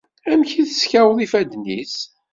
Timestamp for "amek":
0.31-0.51